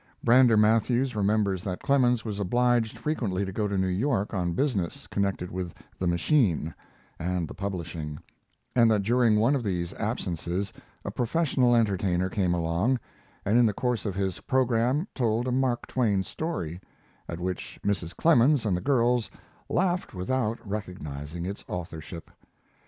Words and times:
Brander 0.23 0.57
Matthews 0.57 1.15
remembers 1.15 1.63
that 1.63 1.83
Clemens 1.83 2.25
was 2.25 2.39
obliged 2.39 2.97
frequently 2.97 3.45
to 3.45 3.51
go 3.51 3.67
to 3.67 3.77
New 3.77 3.85
York 3.85 4.33
on 4.33 4.53
business 4.53 5.05
connected 5.05 5.51
with 5.51 5.75
the 5.99 6.07
machine 6.07 6.73
and 7.19 7.47
the 7.47 7.53
publishing, 7.53 8.17
and 8.75 8.89
that 8.89 9.03
during 9.03 9.35
one 9.35 9.53
of 9.55 9.61
these 9.61 9.93
absences 9.93 10.73
a 11.05 11.11
professional 11.11 11.75
entertainer 11.75 12.29
came 12.31 12.55
along, 12.55 12.99
and 13.45 13.59
in 13.59 13.65
the 13.67 13.73
course 13.75 14.07
of 14.07 14.15
his 14.15 14.39
program 14.39 15.07
told 15.13 15.47
a 15.47 15.51
Mark 15.51 15.85
Twain 15.85 16.23
story, 16.23 16.81
at 17.29 17.39
which 17.39 17.79
Mrs. 17.85 18.15
Clemens 18.15 18.65
and 18.65 18.75
the 18.75 18.81
girls 18.81 19.29
laughed 19.69 20.15
without 20.15 20.57
recognizing 20.67 21.45
its 21.45 21.63
authorship. 21.67 22.31